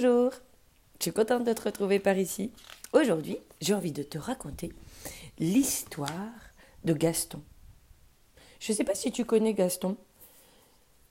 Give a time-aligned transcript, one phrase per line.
[0.00, 0.30] Bonjour,
[1.00, 2.52] je suis contente de te retrouver par ici.
[2.92, 4.72] Aujourd'hui, j'ai envie de te raconter
[5.40, 6.30] l'histoire
[6.84, 7.42] de Gaston.
[8.60, 9.96] Je ne sais pas si tu connais Gaston.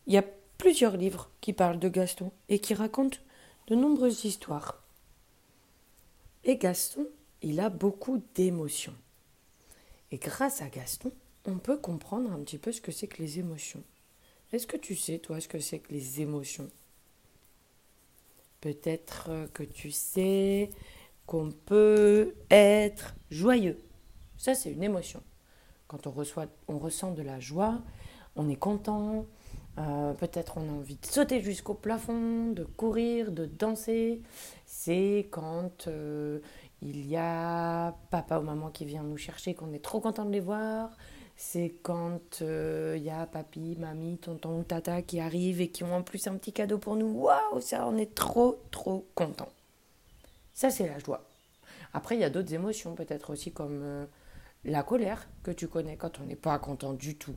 [0.06, 0.24] Il y a
[0.58, 3.18] plusieurs livres qui parlent de Gaston et qui racontent
[3.68, 4.82] de nombreuses histoires.
[6.46, 7.10] Et Gaston,
[7.42, 8.96] il a beaucoup d'émotions.
[10.12, 11.12] Et grâce à Gaston,
[11.44, 13.84] on peut comprendre un petit peu ce que c'est que les émotions.
[14.54, 16.70] Est-ce que tu sais, toi, ce que c'est que les émotions?
[18.62, 20.70] Peut-être que tu sais
[21.26, 23.78] qu'on peut être joyeux.
[24.38, 25.22] Ça, c'est une émotion.
[25.88, 27.82] Quand on, reçoit, on ressent de la joie,
[28.36, 29.26] on est content,
[29.80, 34.22] euh, peut-être on a envie de sauter jusqu'au plafond, de courir, de danser.
[34.66, 36.40] C'est quand euh,
[36.82, 40.32] il y a papa ou maman qui vient nous chercher, qu'on est trop content de
[40.32, 40.90] les voir.
[41.38, 45.84] C'est quand euh, il y a papy, mamie, tonton ou tata qui arrivent et qui
[45.84, 47.08] ont en plus un petit cadeau pour nous.
[47.08, 49.50] Waouh, ça, on est trop, trop content.
[50.54, 51.24] Ça, c'est la joie.
[51.94, 54.08] Après, il y a d'autres émotions, peut-être aussi comme
[54.66, 57.36] la colère que tu connais quand on n'est pas content du tout.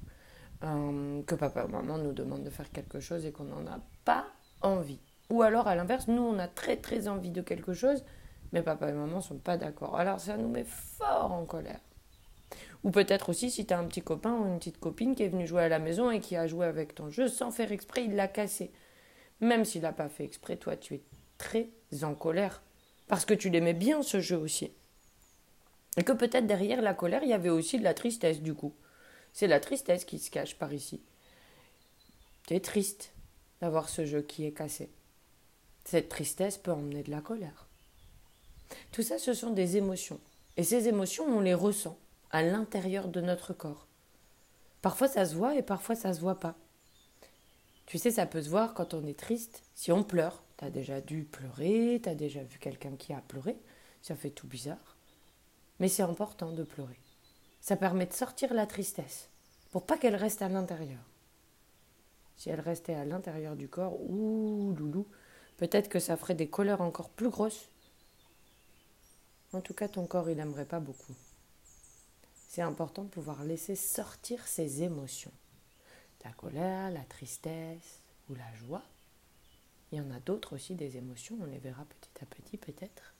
[0.62, 3.80] Euh, que papa ou maman nous demande de faire quelque chose et qu'on n'en a
[4.04, 4.26] pas
[4.60, 5.00] envie.
[5.30, 8.04] Ou alors à l'inverse, nous on a très très envie de quelque chose,
[8.52, 9.96] mais papa et maman ne sont pas d'accord.
[9.96, 11.80] Alors ça nous met fort en colère.
[12.82, 15.28] Ou peut-être aussi si tu as un petit copain ou une petite copine qui est
[15.28, 18.04] venu jouer à la maison et qui a joué avec ton jeu sans faire exprès,
[18.04, 18.70] il l'a cassé.
[19.40, 21.02] Même s'il n'a pas fait exprès, toi tu es
[21.36, 21.70] très
[22.02, 22.62] en colère.
[23.08, 24.72] Parce que tu l'aimais bien ce jeu aussi.
[25.96, 28.74] Et que peut-être derrière la colère, il y avait aussi de la tristesse du coup.
[29.32, 31.02] C'est la tristesse qui se cache par ici.
[32.46, 33.12] Tu es triste
[33.60, 34.90] d'avoir ce jeu qui est cassé.
[35.84, 37.68] Cette tristesse peut emmener de la colère.
[38.92, 40.20] Tout ça, ce sont des émotions.
[40.56, 41.98] Et ces émotions, on les ressent
[42.30, 43.86] à l'intérieur de notre corps.
[44.82, 46.56] Parfois ça se voit et parfois ça se voit pas.
[47.86, 50.44] Tu sais, ça peut se voir quand on est triste, si on pleure.
[50.58, 53.56] Tu as déjà dû pleurer, tu as déjà vu quelqu'un qui a pleuré,
[54.00, 54.96] ça fait tout bizarre.
[55.80, 57.00] Mais c'est important de pleurer.
[57.60, 59.28] Ça permet de sortir la tristesse
[59.72, 61.00] pour pas qu'elle reste à l'intérieur.
[62.36, 65.06] Si elle restait à l'intérieur du corps, ouh loulou,
[65.56, 67.68] peut-être que ça ferait des colères encore plus grosses.
[69.52, 71.14] En tout cas, ton corps, il n'aimerait pas beaucoup.
[72.50, 75.30] C'est important de pouvoir laisser sortir ses émotions.
[76.24, 78.82] La colère, la tristesse ou la joie.
[79.92, 83.14] Il y en a d'autres aussi, des émotions, on les verra petit à petit peut-être.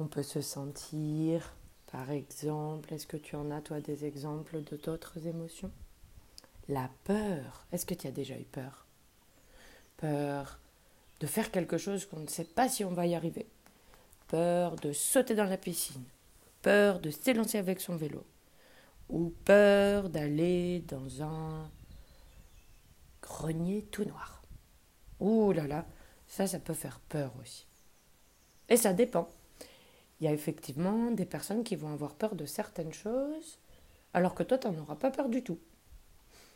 [0.00, 1.54] On peut se sentir
[1.92, 5.70] par exemple, est-ce que tu en as, toi, des exemples de d'autres émotions?
[6.68, 7.64] La peur.
[7.70, 8.86] Est-ce que tu as déjà eu peur?
[9.98, 10.58] Peur
[11.20, 13.46] de faire quelque chose qu'on ne sait pas si on va y arriver.
[14.26, 16.02] Peur de sauter dans la piscine.
[16.66, 18.26] Peur de s'élancer avec son vélo.
[19.08, 21.70] Ou peur d'aller dans un
[23.22, 24.42] grenier tout noir.
[25.20, 25.86] Ouh là là,
[26.26, 27.68] ça, ça peut faire peur aussi.
[28.68, 29.28] Et ça dépend
[30.20, 33.60] il y a effectivement des personnes qui vont avoir peur de certaines choses,
[34.12, 35.60] alors que toi, tu n'en auras pas peur du tout.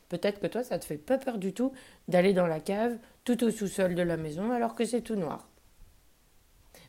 [0.09, 1.73] Peut-être que toi, ça te fait pas peur du tout
[2.09, 5.49] d'aller dans la cave tout au sous-sol de la maison alors que c'est tout noir.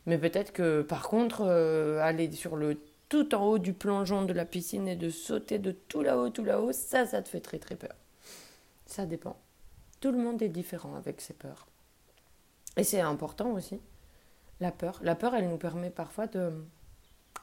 [0.06, 2.80] Mais peut-être que par contre, euh, aller sur le
[3.12, 6.44] tout en haut du plongeon de la piscine et de sauter de tout là-haut, tout
[6.44, 7.94] là-haut, ça, ça te fait très très peur.
[8.86, 9.36] Ça dépend.
[10.00, 11.66] Tout le monde est différent avec ses peurs.
[12.78, 13.82] Et c'est important aussi
[14.60, 14.98] la peur.
[15.02, 16.64] La peur, elle nous permet parfois de,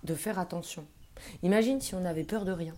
[0.03, 0.88] de faire attention.
[1.44, 2.74] Imagine si on avait peur de rien.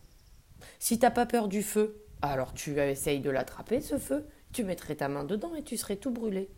[0.77, 4.97] Si t'as pas peur du feu, alors tu essayes de l'attraper, ce feu, tu mettrais
[4.97, 6.49] ta main dedans et tu serais tout brûlé.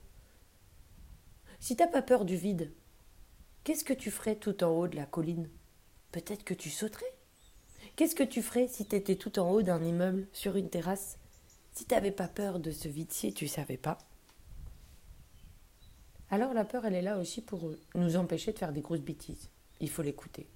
[1.60, 2.74] Si t'as pas peur du vide,
[3.64, 5.48] qu'est-ce que tu ferais tout en haut de la colline?
[6.14, 7.14] Peut-être que tu sauterais.
[7.98, 11.18] Qu'est-ce que tu ferais si tu étais tout en haut d'un immeuble, sur une terrasse?
[11.74, 13.98] Si t'avais pas peur de ce vide-ci, tu savais pas
[16.34, 19.52] alors la peur, elle est là aussi pour nous empêcher de faire des grosses bêtises.
[19.80, 20.48] Il faut l'écouter.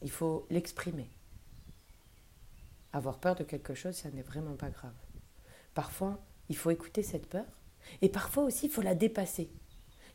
[0.00, 1.10] Il faut l'exprimer.
[2.92, 4.94] Avoir peur de quelque chose, ça n'est vraiment pas grave.
[5.74, 7.46] Parfois, il faut écouter cette peur
[8.00, 9.50] et parfois aussi, il faut la dépasser.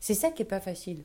[0.00, 1.04] C'est ça qui n'est pas facile.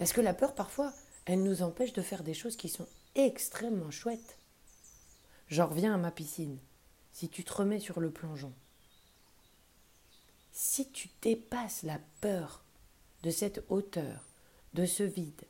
[0.00, 0.94] Parce que la peur, parfois,
[1.26, 4.38] elle nous empêche de faire des choses qui sont extrêmement chouettes.
[5.48, 6.58] J'en reviens à ma piscine.
[7.12, 8.54] Si tu te remets sur le plongeon,
[10.52, 12.64] si tu dépasses la peur
[13.24, 14.24] de cette hauteur,
[14.72, 15.44] de ce vide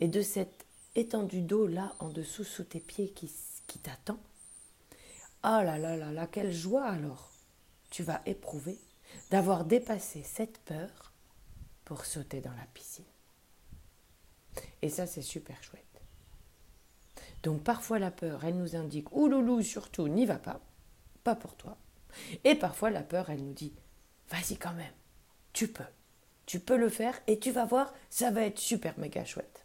[0.00, 0.66] et de cette
[0.96, 3.30] étendue d'eau là en dessous sous tes pieds qui,
[3.78, 4.20] t'attend,
[5.44, 7.32] oh là là là là, quelle joie alors
[7.88, 8.78] tu vas éprouver
[9.30, 11.14] d'avoir dépassé cette peur
[11.86, 13.04] pour sauter dans la piscine.
[14.82, 15.82] Et ça, c'est super chouette.
[17.42, 20.60] Donc parfois la peur, elle nous indique, ouloulou, surtout, n'y va pas,
[21.24, 21.76] pas pour toi.
[22.42, 23.74] Et parfois la peur, elle nous dit,
[24.30, 24.92] vas-y quand même.
[25.52, 25.84] Tu peux.
[26.46, 29.64] Tu peux le faire et tu vas voir, ça va être super méga chouette.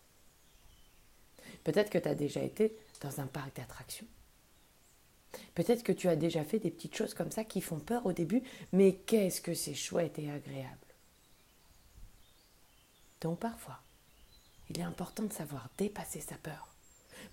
[1.64, 4.08] Peut-être que tu as déjà été dans un parc d'attractions.
[5.56, 8.14] Peut-être que tu as déjà fait des petites choses comme ça qui font peur au
[8.14, 8.44] début,
[8.74, 10.78] mais qu'est-ce que c'est chouette et agréable.
[13.22, 13.80] Donc parfois,
[14.70, 16.76] il est important de savoir dépasser sa peur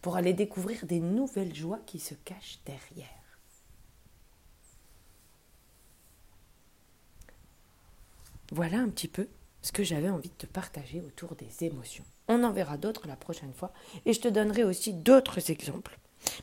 [0.03, 3.09] pour aller découvrir des nouvelles joies qui se cachent derrière.
[8.53, 9.29] Voilà un petit peu
[9.63, 12.05] ce que j'avais envie de te partager autour des émotions.
[12.29, 13.73] On en verra d'autres la prochaine fois
[14.05, 15.99] et je te donnerai aussi d'autres exemples.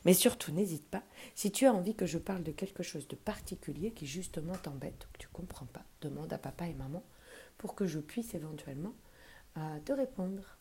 [0.06, 1.04] Mais surtout, n'hésite pas,
[1.36, 5.06] si tu as envie que je parle de quelque chose de particulier qui justement t'embête
[5.06, 7.04] ou que tu ne comprends pas, demande à papa et maman
[7.58, 8.94] pour que je puisse éventuellement
[9.58, 10.58] euh, te répondre.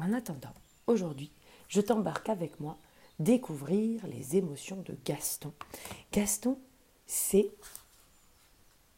[0.00, 0.54] En attendant,
[0.86, 1.30] aujourd'hui,
[1.68, 2.78] je t'embarque avec moi
[3.18, 5.52] découvrir les émotions de Gaston.
[6.10, 6.58] Gaston,
[7.06, 7.50] c'est...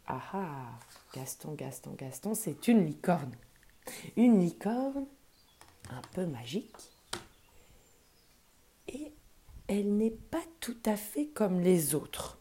[0.07, 0.79] Ah ah
[1.13, 3.35] Gaston, Gaston, Gaston, c'est une licorne.
[4.17, 5.07] Une licorne
[5.91, 6.93] un peu magique.
[8.87, 9.13] Et
[9.67, 12.39] elle n'est pas tout à fait comme les autres.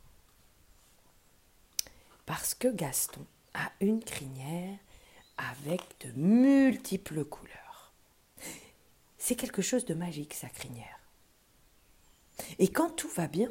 [2.27, 3.25] Parce que Gaston
[3.55, 4.77] a une crinière
[5.37, 7.60] avec de multiples couleurs.
[9.35, 10.99] Quelque chose de magique, sa crinière.
[12.59, 13.49] Et quand tout va bien,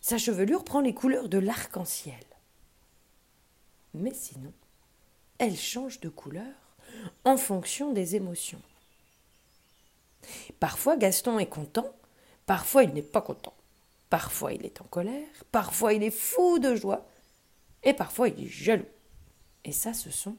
[0.00, 2.24] sa chevelure prend les couleurs de l'arc-en-ciel.
[3.94, 4.52] Mais sinon,
[5.38, 6.54] elle change de couleur
[7.24, 8.60] en fonction des émotions.
[10.60, 11.94] Parfois Gaston est content,
[12.46, 13.54] parfois il n'est pas content.
[14.10, 17.06] Parfois il est en colère, parfois il est fou de joie,
[17.82, 18.86] et parfois il est jaloux.
[19.64, 20.36] Et ça, ce sont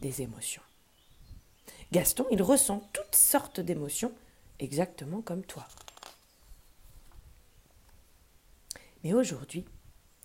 [0.00, 0.62] des émotions.
[1.92, 4.12] Gaston, il ressent toutes sortes d'émotions,
[4.58, 5.66] exactement comme toi.
[9.04, 9.64] Mais aujourd'hui,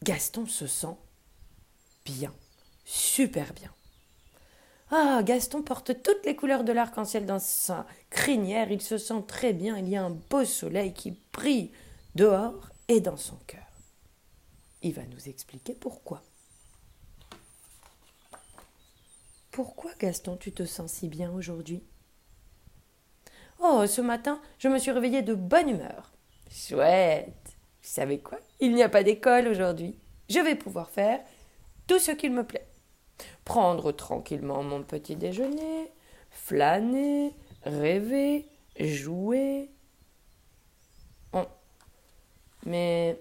[0.04, 0.96] Gaston se sent
[2.06, 2.34] bien
[2.88, 3.72] super bien.
[4.90, 9.52] Ah, Gaston porte toutes les couleurs de l'arc-en-ciel dans sa crinière, il se sent très
[9.52, 11.72] bien, il y a un beau soleil qui brille
[12.16, 13.68] dehors et dans son cœur.
[14.82, 16.24] Il va nous expliquer pourquoi.
[19.58, 21.82] Pourquoi, Gaston, tu te sens si bien aujourd'hui?
[23.60, 26.12] Oh, ce matin, je me suis réveillée de bonne humeur.
[26.52, 28.38] Chouette Vous savez quoi?
[28.60, 29.98] Il n'y a pas d'école aujourd'hui.
[30.30, 31.22] Je vais pouvoir faire
[31.88, 32.68] tout ce qu'il me plaît
[33.46, 35.92] prendre tranquillement mon petit déjeuner,
[36.30, 37.34] flâner,
[37.64, 38.46] rêver,
[38.80, 39.72] jouer.
[42.68, 43.20] Mais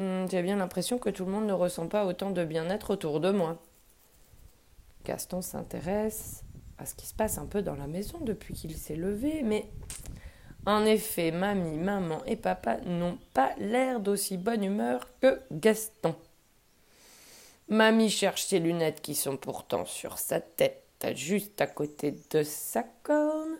[0.00, 3.20] hmm, j'ai bien l'impression que tout le monde ne ressent pas autant de bien-être autour
[3.20, 3.62] de moi.
[5.08, 6.44] Gaston s'intéresse
[6.76, 9.64] à ce qui se passe un peu dans la maison depuis qu'il s'est levé, mais
[10.66, 16.14] en effet, mamie, maman et papa n'ont pas l'air d'aussi bonne humeur que Gaston.
[17.68, 20.84] Mamie cherche ses lunettes qui sont pourtant sur sa tête,
[21.14, 23.56] juste à côté de sa corne.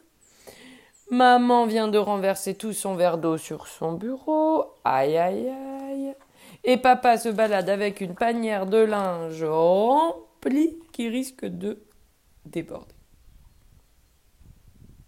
[1.10, 4.66] Maman vient de renverser tout son verre d'eau sur son bureau.
[4.84, 6.14] Aïe aïe aïe.
[6.64, 9.44] Et papa se balade avec une panière de linge
[10.92, 11.82] qui risque de
[12.46, 12.94] déborder.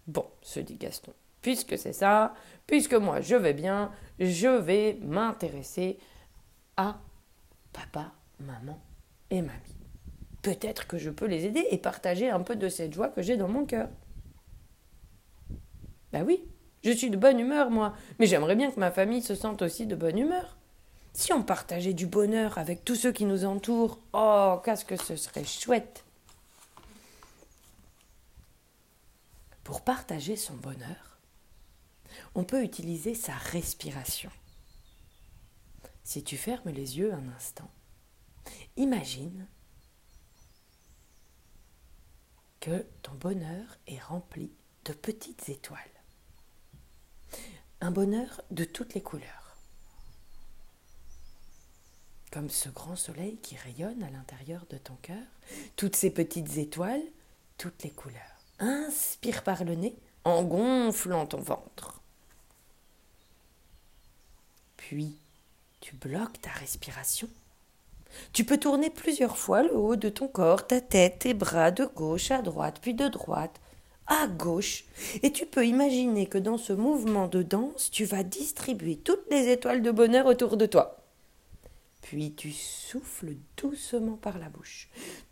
[0.07, 2.33] Bon, se dit Gaston, puisque c'est ça,
[2.67, 5.97] puisque moi je vais bien, je vais m'intéresser
[6.77, 6.99] à
[7.73, 8.79] papa, maman
[9.29, 9.77] et mamie.
[10.41, 13.37] Peut-être que je peux les aider et partager un peu de cette joie que j'ai
[13.37, 13.89] dans mon cœur.
[16.11, 16.43] Ben oui,
[16.83, 19.85] je suis de bonne humeur, moi, mais j'aimerais bien que ma famille se sente aussi
[19.85, 20.57] de bonne humeur.
[21.13, 25.15] Si on partageait du bonheur avec tous ceux qui nous entourent, oh, qu'est-ce que ce
[25.15, 26.03] serait chouette.
[29.63, 31.19] Pour partager son bonheur,
[32.35, 34.31] on peut utiliser sa respiration.
[36.03, 37.69] Si tu fermes les yeux un instant,
[38.77, 39.47] Imagine
[42.59, 44.51] que ton bonheur est rempli
[44.85, 45.79] de petites étoiles.
[47.81, 49.40] Un bonheur de toutes les couleurs.
[52.31, 55.23] Comme ce grand soleil qui rayonne à l'intérieur de ton cœur,
[55.75, 57.03] toutes ces petites étoiles,
[57.57, 58.17] toutes les couleurs.
[58.59, 62.01] Inspire par le nez en gonflant ton ventre.
[64.77, 65.17] Puis,
[65.81, 67.29] tu bloques ta respiration
[68.33, 71.85] tu peux tourner plusieurs fois le haut de ton corps, ta tête, tes bras de
[71.85, 73.59] gauche à droite, puis de droite
[74.07, 74.83] à gauche,
[75.23, 79.49] et tu peux imaginer que dans ce mouvement de danse, tu vas distribuer toutes les
[79.49, 81.00] étoiles de bonheur autour de toi.
[82.01, 84.89] Puis tu souffles doucement par la bouche,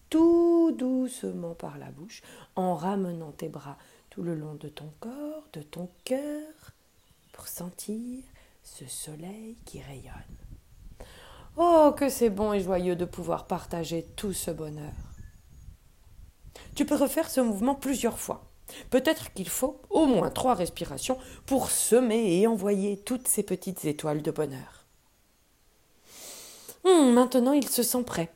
[0.09, 2.21] tout doucement par la bouche,
[2.55, 3.77] en ramenant tes bras
[4.09, 6.71] tout le long de ton corps, de ton cœur,
[7.31, 8.23] pour sentir
[8.63, 10.13] ce soleil qui rayonne.
[11.57, 14.93] Oh, que c'est bon et joyeux de pouvoir partager tout ce bonheur.
[16.75, 18.45] Tu peux refaire ce mouvement plusieurs fois.
[18.89, 24.21] Peut-être qu'il faut au moins trois respirations pour semer et envoyer toutes ces petites étoiles
[24.21, 24.78] de bonheur.
[26.83, 28.31] Hum, maintenant, il se sent prêt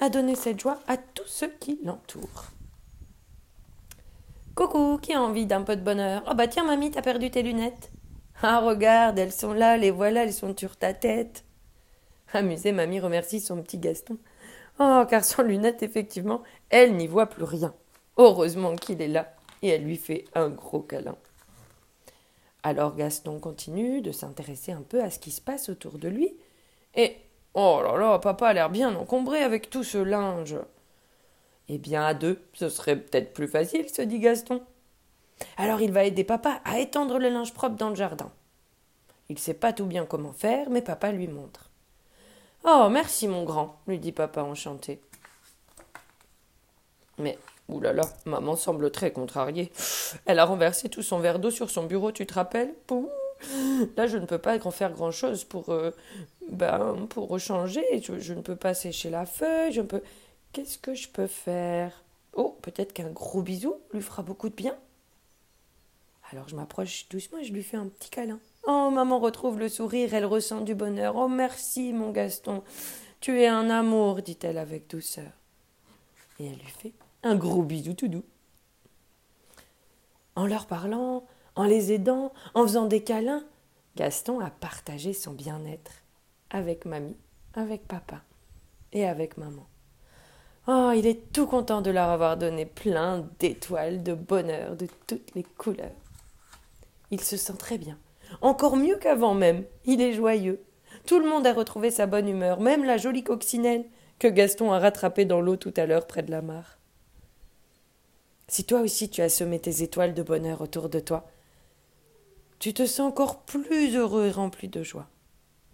[0.00, 2.46] à donner cette joie à tous ceux qui l'entourent.
[4.54, 6.22] Coucou, qui a envie d'un peu de bonheur?
[6.30, 7.90] Oh bah tiens, mamie, t'as perdu tes lunettes.
[8.42, 11.44] Ah, regarde, elles sont là, les voilà, elles sont sur ta tête.
[12.32, 14.18] Amusée, mamie remercie son petit Gaston.
[14.80, 17.74] Oh, car sans lunettes, effectivement, elle n'y voit plus rien.
[18.16, 21.16] Heureusement qu'il est là, et elle lui fait un gros câlin.
[22.62, 26.34] Alors Gaston continue de s'intéresser un peu à ce qui se passe autour de lui,
[26.94, 27.16] et
[27.60, 30.56] Oh là là, papa a l'air bien encombré avec tout ce linge.
[31.68, 34.62] Eh bien, à deux, ce serait peut-être plus facile, se dit Gaston.
[35.56, 38.30] Alors il va aider papa à étendre le linge propre dans le jardin.
[39.28, 41.68] Il ne sait pas tout bien comment faire, mais papa lui montre.
[42.62, 45.00] Oh, merci, mon grand, lui dit papa enchanté.
[47.18, 49.72] Mais, oulala, maman semble très contrariée.
[50.26, 52.72] Elle a renversé tout son verre d'eau sur son bureau, tu te rappelles?
[53.96, 55.90] Là, je ne peux pas faire grand-chose pour, euh,
[56.50, 57.84] ben, pour rechanger.
[58.02, 59.72] Je, ne peux pas sécher la feuille.
[59.72, 60.02] Je peux.
[60.52, 62.02] Qu'est-ce que je peux faire?
[62.32, 64.76] Oh, peut-être qu'un gros bisou lui fera beaucoup de bien.
[66.30, 68.38] Alors je m'approche doucement et je lui fais un petit câlin.
[68.66, 71.16] Oh, maman retrouve le sourire, elle ressent du bonheur.
[71.16, 72.62] Oh, merci, mon Gaston.
[73.20, 75.30] Tu es un amour, dit-elle avec douceur.
[76.38, 78.24] Et elle lui fait un gros bisou tout doux.
[80.36, 81.24] En leur parlant,
[81.56, 83.44] en les aidant, en faisant des câlins,
[83.96, 85.90] Gaston a partagé son bien-être
[86.50, 87.16] avec mamie,
[87.54, 88.22] avec papa
[88.92, 89.66] et avec maman.
[90.66, 95.34] Oh, il est tout content de leur avoir donné plein d'étoiles, de bonheur, de toutes
[95.34, 95.94] les couleurs.
[97.10, 97.98] Il se sent très bien,
[98.42, 99.64] encore mieux qu'avant même.
[99.86, 100.62] Il est joyeux.
[101.06, 103.86] Tout le monde a retrouvé sa bonne humeur, même la jolie coccinelle
[104.18, 106.78] que Gaston a rattrapée dans l'eau tout à l'heure près de la mare.
[108.48, 111.26] Si toi aussi tu as semé tes étoiles de bonheur autour de toi,
[112.58, 115.08] tu te sens encore plus heureux et rempli de joie.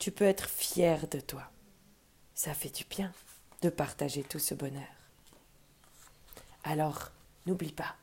[0.05, 1.51] Tu peux être fier de toi.
[2.35, 3.11] Ça fait du bien
[3.63, 4.83] de partager tout ce bonheur.
[6.63, 7.11] Alors,
[7.47, 7.97] n'oublie pas,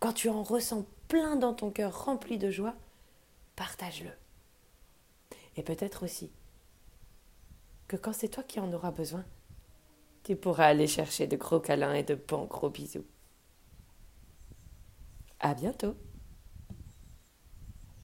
[0.00, 2.74] quand tu en ressens plein dans ton cœur rempli de joie,
[3.54, 4.12] partage-le.
[5.58, 6.30] Et peut-être aussi
[7.86, 9.26] que quand c'est toi qui en auras besoin,
[10.24, 13.04] tu pourras aller chercher de gros câlins et de bons gros bisous.
[15.38, 15.96] À bientôt!